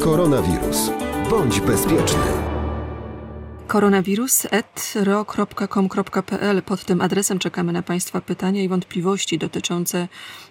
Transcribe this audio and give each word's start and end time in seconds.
Koronawirus. 0.00 0.90
Bądź 1.30 1.60
bezpieczny 1.60 2.55
koronawirus.ro.com.pl. 3.66 6.62
Pod 6.62 6.84
tym 6.84 7.00
adresem 7.00 7.38
czekamy 7.38 7.72
na 7.72 7.82
Państwa 7.82 8.20
pytania 8.20 8.62
i 8.62 8.68
wątpliwości 8.68 9.38
dotyczące 9.38 10.08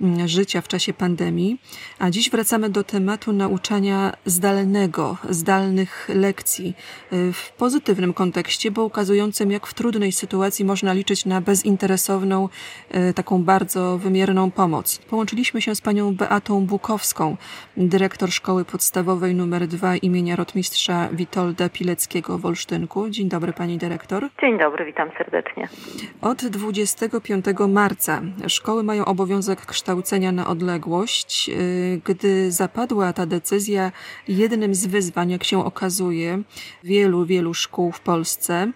mm, 0.00 0.28
życia 0.28 0.60
w 0.60 0.68
czasie 0.68 0.92
pandemii. 0.92 1.60
A 1.98 2.10
dziś 2.10 2.30
wracamy 2.30 2.70
do 2.70 2.84
tematu 2.84 3.32
nauczania 3.32 4.12
zdalnego, 4.26 5.16
zdalnych 5.30 6.08
lekcji 6.14 6.74
y, 7.12 7.32
w 7.32 7.52
pozytywnym 7.52 8.14
kontekście, 8.14 8.70
bo 8.70 8.84
ukazującym, 8.84 9.50
jak 9.50 9.66
w 9.66 9.74
trudnej 9.74 10.12
sytuacji 10.12 10.64
można 10.64 10.92
liczyć 10.92 11.24
na 11.24 11.40
bezinteresowną, 11.40 12.48
y, 13.10 13.14
taką 13.14 13.44
bardzo 13.44 13.98
wymierną 13.98 14.50
pomoc. 14.50 14.98
Połączyliśmy 14.98 15.62
się 15.62 15.74
z 15.74 15.80
panią 15.80 16.14
Beatą 16.14 16.66
Bukowską, 16.66 17.36
dyrektor 17.76 18.32
Szkoły 18.32 18.64
Podstawowej 18.64 19.32
nr 19.32 19.66
2 19.66 19.96
imienia 19.96 20.36
rotmistrza 20.36 21.08
Witolda 21.12 21.68
Pileckiego 21.68 22.38
w 22.38 22.46
Olsztynku. 22.46 22.97
Dzień 23.10 23.28
dobry 23.28 23.52
pani 23.52 23.78
dyrektor. 23.78 24.28
Dzień 24.40 24.58
dobry, 24.58 24.84
witam 24.84 25.10
serdecznie. 25.18 25.68
Od 26.20 26.46
25 26.46 27.44
marca 27.68 28.22
szkoły 28.46 28.82
mają 28.82 29.04
obowiązek 29.04 29.66
kształcenia 29.66 30.32
na 30.32 30.46
odległość. 30.46 31.50
Y, 31.50 32.00
gdy 32.04 32.52
zapadła 32.52 33.12
ta 33.12 33.26
decyzja, 33.26 33.92
jednym 34.28 34.74
z 34.74 34.86
wyzwań, 34.86 35.30
jak 35.30 35.44
się 35.44 35.64
okazuje, 35.64 36.42
wielu, 36.84 37.24
wielu 37.26 37.54
szkół 37.54 37.92
w 37.92 38.00
Polsce 38.00 38.72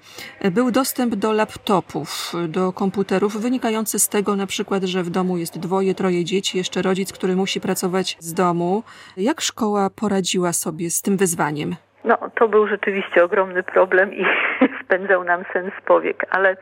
był 0.50 0.70
dostęp 0.70 1.14
do 1.14 1.32
laptopów, 1.32 2.32
do 2.48 2.72
komputerów, 2.72 3.36
wynikający 3.36 3.98
z 3.98 4.08
tego 4.08 4.36
na 4.36 4.46
przykład, 4.46 4.84
że 4.84 5.02
w 5.02 5.10
domu 5.10 5.38
jest 5.38 5.58
dwoje, 5.58 5.94
troje 5.94 6.24
dzieci, 6.24 6.58
jeszcze 6.58 6.82
rodzic, 6.82 7.12
który 7.12 7.36
musi 7.36 7.60
pracować 7.60 8.16
z 8.20 8.34
domu. 8.34 8.82
Jak 9.16 9.40
szkoła 9.40 9.90
poradziła 9.90 10.52
sobie 10.52 10.90
z 10.90 11.02
tym 11.02 11.16
wyzwaniem? 11.16 11.76
No, 12.04 12.18
to 12.34 12.48
był 12.48 12.66
rzeczywiście 12.66 13.24
ogromny 13.24 13.62
problem 13.62 14.14
i 14.14 14.24
spędzał 14.84 15.24
nam 15.24 15.44
sens 15.52 15.72
powiek, 15.86 16.26
ale 16.30 16.56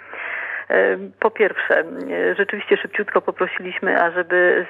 po 1.20 1.30
pierwsze, 1.30 1.84
rzeczywiście 2.36 2.76
szybciutko 2.76 3.20
poprosiliśmy, 3.20 4.02
ażeby 4.02 4.66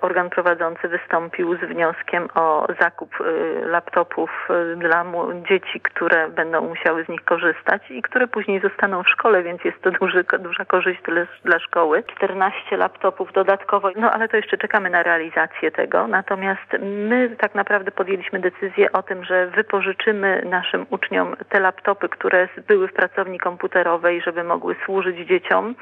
organ 0.00 0.30
prowadzący 0.30 0.88
wystąpił 0.88 1.56
z 1.56 1.60
wnioskiem 1.60 2.28
o 2.34 2.66
zakup 2.80 3.20
y, 3.20 3.24
laptopów 3.66 4.48
y, 4.72 4.76
dla 4.76 5.04
dzieci, 5.48 5.80
które 5.80 6.28
będą 6.28 6.60
musiały 6.60 7.04
z 7.04 7.08
nich 7.08 7.24
korzystać 7.24 7.90
i 7.90 8.02
które 8.02 8.26
później 8.26 8.60
zostaną 8.60 9.02
w 9.02 9.08
szkole, 9.08 9.42
więc 9.42 9.64
jest 9.64 9.82
to 9.82 9.90
duży, 9.90 10.24
duża 10.38 10.64
korzyść 10.64 11.00
dla 11.44 11.58
szkoły. 11.58 12.02
14 12.16 12.76
laptopów 12.76 13.32
dodatkowo, 13.32 13.90
no 13.96 14.12
ale 14.12 14.28
to 14.28 14.36
jeszcze 14.36 14.58
czekamy 14.58 14.90
na 14.90 15.02
realizację 15.02 15.70
tego. 15.70 16.06
Natomiast 16.06 16.72
my 16.80 17.36
tak 17.38 17.54
naprawdę 17.54 17.90
podjęliśmy 17.90 18.40
decyzję 18.40 18.92
o 18.92 19.02
tym, 19.02 19.24
że 19.24 19.46
wypożyczymy 19.46 20.42
naszym 20.50 20.86
uczniom 20.90 21.36
te 21.48 21.60
laptopy, 21.60 22.08
które 22.08 22.48
były 22.68 22.88
w 22.88 22.92
pracowni 22.92 23.38
komputerowej, 23.38 24.20
żeby 24.20 24.44
mogły 24.44 24.76
służyć 24.84 25.16
dzieciom 25.28 25.41
dzieciom. 25.42 25.74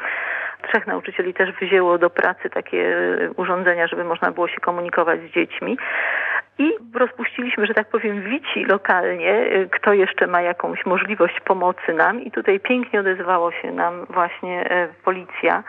Trzech 0.69 0.87
nauczycieli 0.87 1.35
też 1.35 1.53
wzięło 1.53 1.99
do 1.99 2.11
pracy 2.11 2.51
takie 2.51 2.97
urządzenia, 3.37 3.87
żeby 3.87 4.05
można 4.05 4.31
było 4.31 4.49
się 4.49 4.61
komunikować 4.61 5.21
z 5.21 5.35
dziećmi. 5.35 5.79
I 6.59 6.71
rozpuściliśmy, 6.95 7.67
że 7.67 7.75
tak 7.75 7.89
powiem, 7.89 8.23
wici 8.23 8.65
lokalnie, 8.65 9.45
kto 9.71 9.93
jeszcze 9.93 10.27
ma 10.27 10.43
jakąś 10.43 10.87
możliwość 10.87 11.41
pomocy 11.41 11.95
nam. 11.95 12.23
I 12.23 12.31
tutaj 12.31 12.61
pięknie 12.61 13.01
odezwało 13.01 13.53
się 13.53 13.73
nam 13.73 14.07
właśnie 14.11 14.71
e, 14.71 14.89
policja 15.05 15.63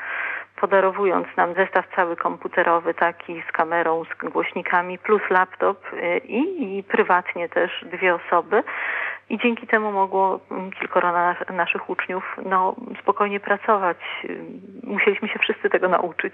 podarowując 0.61 1.27
nam 1.37 1.53
zestaw 1.53 1.85
cały 1.95 2.15
komputerowy, 2.15 2.93
taki 2.93 3.43
z 3.49 3.51
kamerą, 3.51 4.03
z 4.03 4.31
głośnikami, 4.31 4.97
plus 4.97 5.21
laptop 5.29 5.77
e, 5.93 6.17
i, 6.17 6.77
i 6.77 6.83
prywatnie 6.83 7.49
też 7.49 7.85
dwie 7.91 8.15
osoby 8.15 8.63
i 9.29 9.37
dzięki 9.43 9.67
temu 9.67 9.91
mogło 9.91 10.39
mm, 10.51 10.71
kilkoro 10.71 11.11
na, 11.11 11.35
naszych 11.53 11.89
uczniów 11.89 12.23
no, 12.45 12.75
spokojnie 13.01 13.39
pracować. 13.39 13.97
Musieliśmy 14.83 15.27
się 15.27 15.39
wszyscy 15.39 15.69
tego 15.69 15.87
nauczyć. 15.89 16.33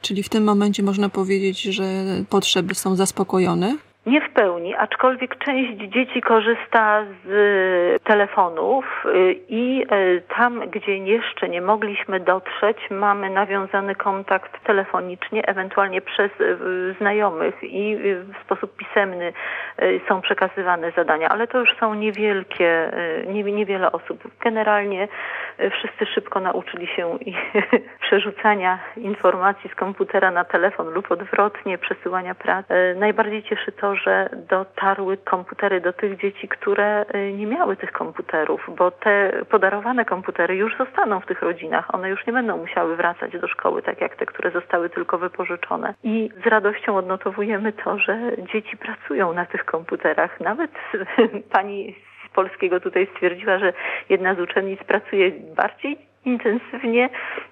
Czyli 0.00 0.22
w 0.22 0.28
tym 0.28 0.44
momencie 0.44 0.82
można 0.82 1.08
powiedzieć, 1.08 1.62
że 1.62 1.84
potrzeby 2.30 2.74
są 2.74 2.94
zaspokojone? 2.94 3.76
Nie 4.06 4.20
w 4.20 4.30
pełni, 4.30 4.74
aczkolwiek 4.74 5.38
część 5.38 5.78
dzieci 5.78 6.22
korzysta 6.22 7.04
z 7.24 8.02
telefonów 8.02 8.84
y, 9.06 9.34
i 9.48 9.86
y, 9.92 10.22
tam, 10.36 10.70
gdzie 10.70 10.96
jeszcze 10.96 11.48
nie 11.48 11.60
mogliśmy 11.60 12.20
dotrzeć, 12.20 12.76
mamy 12.90 13.30
nawiązany 13.30 13.94
kontakt 13.94 14.64
telefonicznie, 14.64 15.46
ewentualnie 15.46 16.00
przez 16.00 16.30
y, 16.40 16.94
znajomych 16.98 17.54
i 17.62 17.96
w 18.04 18.44
sposób 18.44 18.76
pisemny 18.76 19.32
są 20.08 20.20
przekazywane 20.20 20.90
zadania, 20.90 21.28
ale 21.28 21.46
to 21.46 21.58
już 21.58 21.76
są 21.80 21.94
niewielkie, 21.94 22.90
niewiele 23.54 23.92
osób. 23.92 24.22
Generalnie 24.40 25.08
wszyscy 25.70 26.06
szybko 26.06 26.40
nauczyli 26.40 26.86
się 26.86 27.18
przerzucania 28.06 28.78
informacji 28.96 29.70
z 29.70 29.74
komputera 29.74 30.30
na 30.30 30.44
telefon 30.44 30.90
lub 30.90 31.10
odwrotnie, 31.10 31.78
przesyłania 31.78 32.34
pracy. 32.34 32.74
Najbardziej 32.96 33.42
cieszy 33.42 33.72
to, 33.72 33.91
że 33.96 34.28
dotarły 34.48 35.16
komputery 35.16 35.80
do 35.80 35.92
tych 35.92 36.20
dzieci, 36.20 36.48
które 36.48 37.04
y, 37.14 37.32
nie 37.32 37.46
miały 37.46 37.76
tych 37.76 37.92
komputerów, 37.92 38.70
bo 38.76 38.90
te 38.90 39.32
podarowane 39.50 40.04
komputery 40.04 40.56
już 40.56 40.76
zostaną 40.76 41.20
w 41.20 41.26
tych 41.26 41.42
rodzinach. 41.42 41.94
One 41.94 42.08
już 42.08 42.26
nie 42.26 42.32
będą 42.32 42.56
musiały 42.56 42.96
wracać 42.96 43.32
do 43.38 43.48
szkoły, 43.48 43.82
tak 43.82 44.00
jak 44.00 44.16
te, 44.16 44.26
które 44.26 44.50
zostały 44.50 44.90
tylko 44.90 45.18
wypożyczone. 45.18 45.94
I 46.04 46.30
z 46.44 46.46
radością 46.46 46.96
odnotowujemy 46.96 47.72
to, 47.72 47.98
że 47.98 48.18
dzieci 48.52 48.76
pracują 48.76 49.32
na 49.32 49.46
tych 49.46 49.64
komputerach. 49.64 50.40
Nawet 50.40 50.70
pani 51.56 51.94
z 52.26 52.34
polskiego 52.34 52.80
tutaj 52.80 53.08
stwierdziła, 53.14 53.58
że 53.58 53.72
jedna 54.08 54.34
z 54.34 54.40
uczennic 54.40 54.84
pracuje 54.84 55.30
bardziej 55.56 56.11
intensywnie 56.24 57.08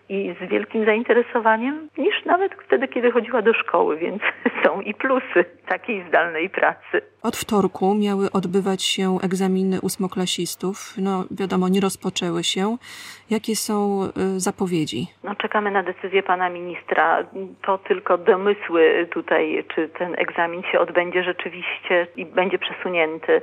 i 0.08 0.34
z 0.40 0.50
wielkim 0.50 0.84
zainteresowaniem 0.84 1.88
niż 1.98 2.24
nawet 2.24 2.54
wtedy, 2.66 2.88
kiedy 2.88 3.10
chodziła 3.10 3.42
do 3.42 3.54
szkoły, 3.54 3.96
więc 3.96 4.22
są 4.64 4.80
i 4.80 4.94
plusy 4.94 5.44
takiej 5.68 6.04
zdalnej 6.08 6.50
pracy. 6.50 7.02
Od 7.22 7.36
wtorku 7.36 7.94
miały 7.94 8.32
odbywać 8.32 8.82
się 8.82 9.18
egzaminy 9.22 9.80
ósmoklasistów. 9.80 10.94
No 10.98 11.24
wiadomo, 11.30 11.68
nie 11.68 11.80
rozpoczęły 11.80 12.44
się. 12.44 12.76
Jakie 13.30 13.56
są 13.56 14.04
y, 14.36 14.40
zapowiedzi? 14.40 15.06
No, 15.24 15.34
czekamy 15.34 15.70
na 15.70 15.82
decyzję 15.82 16.22
pana 16.22 16.50
ministra. 16.50 17.24
To 17.62 17.78
tylko 17.78 18.18
domysły 18.18 19.08
tutaj, 19.10 19.64
czy 19.74 19.88
ten 19.88 20.14
egzamin 20.18 20.62
się 20.72 20.78
odbędzie 20.78 21.24
rzeczywiście 21.24 22.06
i 22.16 22.26
będzie 22.26 22.58
przesunięty, 22.58 23.40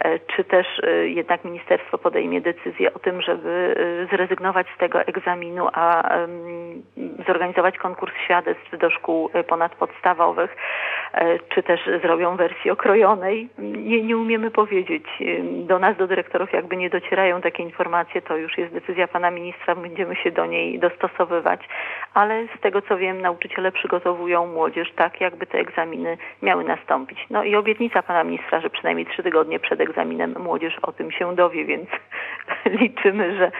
e, 0.00 0.18
czy 0.18 0.44
też 0.44 0.66
y, 0.78 1.08
jednak 1.10 1.44
ministerstwo 1.44 1.98
podejmie 1.98 2.40
decyzję 2.40 2.94
o 2.94 2.98
tym, 2.98 3.22
żeby 3.22 3.74
y, 4.02 4.06
z 4.74 4.78
tego 4.78 5.00
egzaminu, 5.00 5.68
a 5.72 6.10
zorganizować 7.26 7.78
konkurs 7.78 8.12
świadectw 8.24 8.78
do 8.78 8.90
szkół 8.90 9.30
e, 9.32 9.44
ponadpodstawowych, 9.44 10.56
e, 11.12 11.38
czy 11.38 11.62
też 11.62 11.80
zrobią 12.02 12.36
wersję 12.36 12.72
okrojonej. 12.72 13.48
Nie, 13.58 14.02
nie 14.02 14.16
umiemy 14.16 14.50
powiedzieć. 14.50 15.04
Do 15.42 15.78
nas, 15.78 15.96
do 15.96 16.06
dyrektorów 16.06 16.52
jakby 16.52 16.76
nie 16.76 16.90
docierają 16.90 17.40
takie 17.40 17.62
informacje, 17.62 18.22
to 18.22 18.36
już 18.36 18.58
jest 18.58 18.74
decyzja 18.74 19.08
pana 19.08 19.30
ministra, 19.30 19.74
będziemy 19.74 20.16
się 20.16 20.30
do 20.30 20.46
niej 20.46 20.78
dostosowywać, 20.78 21.60
ale 22.14 22.46
z 22.58 22.60
tego 22.60 22.82
co 22.82 22.96
wiem, 22.96 23.20
nauczyciele 23.20 23.72
przygotowują 23.72 24.46
młodzież 24.46 24.92
tak, 24.96 25.20
jakby 25.20 25.46
te 25.46 25.58
egzaminy 25.58 26.16
miały 26.42 26.64
nastąpić. 26.64 27.26
No 27.30 27.44
i 27.44 27.56
obietnica 27.56 28.02
pana 28.02 28.24
ministra, 28.24 28.60
że 28.60 28.70
przynajmniej 28.70 29.06
trzy 29.06 29.22
tygodnie 29.22 29.60
przed 29.60 29.80
egzaminem 29.80 30.34
młodzież 30.38 30.78
o 30.82 30.92
tym 30.92 31.10
się 31.10 31.34
dowie, 31.36 31.64
więc 31.64 31.88
liczymy, 32.80 33.36
że 33.36 33.52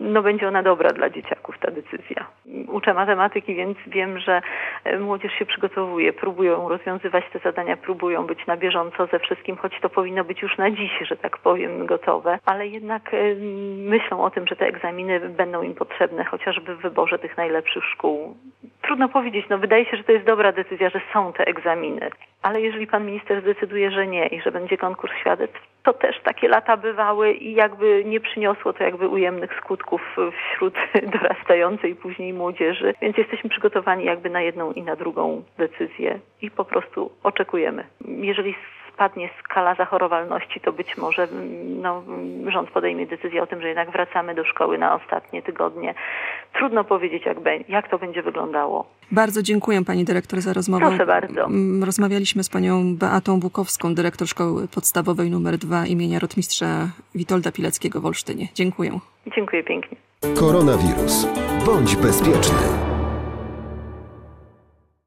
no 0.00 0.22
będzie 0.22 0.48
ona 0.48 0.62
dobra 0.62 0.90
dla 0.90 1.10
dzieciaków, 1.10 1.58
ta 1.58 1.70
decyzja. 1.70 2.26
Uczę 2.68 2.94
matematyki, 2.94 3.54
więc 3.54 3.78
wiem, 3.86 4.18
że 4.18 4.42
e, 4.84 4.98
młodzież 4.98 5.32
się 5.32 5.46
przygotowuje, 5.46 6.12
próbują 6.12 6.68
rozwiązywać 6.68 7.24
te 7.32 7.38
zadania, 7.38 7.76
próbują 7.76 8.26
być 8.26 8.46
na 8.46 8.56
bieżąco 8.56 9.06
ze 9.06 9.18
wszystkim, 9.18 9.56
choć 9.56 9.80
to 9.80 9.88
powinno 9.88 10.24
być 10.24 10.42
już 10.42 10.58
na 10.58 10.70
dziś, 10.70 10.92
że 11.02 11.16
tak 11.16 11.38
powiem, 11.38 11.86
gotowe, 11.86 12.38
ale 12.46 12.66
jednak 12.66 13.14
e, 13.14 13.34
myślą 13.76 14.24
o 14.24 14.30
tym, 14.30 14.46
że 14.46 14.56
te 14.56 14.66
egzaminy 14.66 15.20
będą 15.20 15.62
im 15.62 15.74
potrzebne, 15.74 16.24
chociażby 16.24 16.76
w 16.76 16.80
wyborze 16.80 17.18
tych 17.18 17.36
najlepszych 17.36 17.84
szkół. 17.84 18.36
Trudno 18.90 19.08
powiedzieć, 19.08 19.46
no 19.50 19.58
wydaje 19.58 19.84
się, 19.84 19.96
że 19.96 20.04
to 20.04 20.12
jest 20.12 20.26
dobra 20.26 20.52
decyzja, 20.52 20.90
że 20.90 21.00
są 21.12 21.32
te 21.32 21.46
egzaminy, 21.46 22.10
ale 22.42 22.60
jeżeli 22.60 22.86
pan 22.86 23.06
minister 23.06 23.40
zdecyduje, 23.40 23.90
że 23.90 24.06
nie 24.06 24.26
i 24.26 24.40
że 24.40 24.52
będzie 24.52 24.78
konkurs 24.78 25.12
świadectw, 25.20 25.60
to 25.82 25.92
też 25.92 26.20
takie 26.20 26.48
lata 26.48 26.76
bywały 26.76 27.32
i 27.32 27.54
jakby 27.54 28.02
nie 28.04 28.20
przyniosło 28.20 28.72
to 28.72 28.84
jakby 28.84 29.08
ujemnych 29.08 29.54
skutków 29.54 30.16
wśród 30.32 30.74
dorastającej 31.20 31.94
później 31.94 32.32
młodzieży, 32.32 32.94
więc 33.02 33.16
jesteśmy 33.16 33.50
przygotowani 33.50 34.04
jakby 34.04 34.30
na 34.30 34.40
jedną 34.40 34.72
i 34.72 34.82
na 34.82 34.96
drugą 34.96 35.42
decyzję 35.58 36.18
i 36.42 36.50
po 36.50 36.64
prostu 36.64 37.10
oczekujemy. 37.22 37.84
Jeżeli 38.06 38.54
spadnie 39.00 39.30
skala 39.44 39.74
zachorowalności, 39.74 40.60
to 40.60 40.72
być 40.72 40.96
może 40.96 41.28
no, 41.64 42.02
rząd 42.48 42.70
podejmie 42.70 43.06
decyzję 43.06 43.42
o 43.42 43.46
tym, 43.46 43.60
że 43.60 43.68
jednak 43.68 43.90
wracamy 43.90 44.34
do 44.34 44.44
szkoły 44.44 44.78
na 44.78 44.94
ostatnie 44.94 45.42
tygodnie. 45.42 45.94
Trudno 46.60 46.84
powiedzieć, 46.84 47.22
jak, 47.26 47.38
jak 47.68 47.90
to 47.90 47.98
będzie 47.98 48.22
wyglądało. 48.22 48.86
Bardzo 49.10 49.42
dziękuję 49.42 49.84
pani 49.84 50.04
dyrektor 50.04 50.40
za 50.40 50.52
rozmowę. 50.52 50.86
Proszę 50.88 51.06
bardzo. 51.06 51.48
Rozmawialiśmy 51.84 52.44
z 52.44 52.48
panią 52.48 52.96
Beatą 52.96 53.40
Bukowską, 53.40 53.94
dyrektor 53.94 54.28
szkoły 54.28 54.68
podstawowej 54.68 55.28
nr 55.28 55.58
2 55.58 55.86
imienia 55.86 56.18
rotmistrza 56.18 56.88
Witolda 57.14 57.52
Pileckiego 57.52 58.00
w 58.00 58.06
Olsztynie. 58.06 58.48
Dziękuję. 58.54 58.98
Dziękuję 59.34 59.64
pięknie. 59.64 59.96
Koronawirus. 60.40 61.26
Bądź 61.66 61.96
bezpieczny. 61.96 62.89